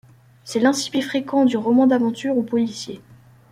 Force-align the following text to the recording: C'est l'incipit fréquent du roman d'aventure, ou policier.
C'est 0.45 0.59
l'incipit 0.59 1.03
fréquent 1.03 1.45
du 1.45 1.57
roman 1.57 1.85
d'aventure, 1.85 2.35
ou 2.35 2.41
policier. 2.41 3.01